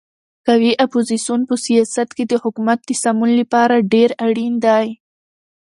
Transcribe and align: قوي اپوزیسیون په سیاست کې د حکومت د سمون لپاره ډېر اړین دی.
قوي 0.47 0.71
اپوزیسیون 0.85 1.41
په 1.49 1.55
سیاست 1.65 2.09
کې 2.17 2.23
د 2.27 2.33
حکومت 2.43 2.79
د 2.85 2.91
سمون 3.03 3.31
لپاره 3.41 3.85
ډېر 3.93 4.09
اړین 4.25 4.53
دی. 4.65 4.87